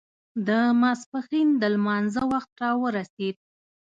[0.47, 0.49] د
[0.81, 3.35] ماسپښين د لمانځه وخت را ورسېد.